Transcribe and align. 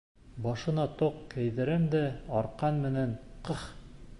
Башына 0.45 0.85
тоҡ 1.01 1.19
кейҙерәм 1.33 1.85
дә 1.97 2.01
арҡан 2.41 2.81
менән, 2.87 3.15
ҡых! 3.51 3.71